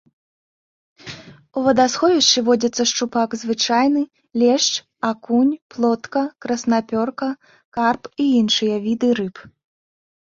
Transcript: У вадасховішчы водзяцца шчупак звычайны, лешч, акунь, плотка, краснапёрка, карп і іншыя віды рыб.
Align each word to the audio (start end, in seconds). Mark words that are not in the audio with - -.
У 1.59 1.65
вадасховішчы 1.65 2.39
водзяцца 2.47 2.83
шчупак 2.91 3.29
звычайны, 3.41 4.03
лешч, 4.43 4.69
акунь, 5.13 5.53
плотка, 5.75 6.21
краснапёрка, 6.47 7.27
карп 7.79 8.03
і 8.25 8.31
іншыя 8.43 8.75
віды 8.87 9.09
рыб. 9.21 9.35